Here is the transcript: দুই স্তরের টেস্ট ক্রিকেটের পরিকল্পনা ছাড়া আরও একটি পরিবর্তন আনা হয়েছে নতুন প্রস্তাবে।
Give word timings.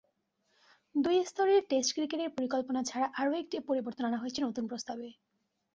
দুই 0.95 1.17
স্তরের 1.25 1.61
টেস্ট 1.69 1.91
ক্রিকেটের 1.95 2.29
পরিকল্পনা 2.35 2.81
ছাড়া 2.83 3.07
আরও 3.19 3.31
একটি 3.33 3.55
পরিবর্তন 3.69 4.03
আনা 4.05 4.21
হয়েছে 4.21 4.39
নতুন 4.41 4.63
প্রস্তাবে। 4.67 5.07